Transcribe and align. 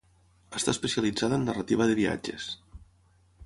Està 0.59 0.73
especialitzada 0.75 1.39
en 1.39 1.45
narrativa 1.49 1.89
de 1.91 1.99
viatges. 2.03 2.51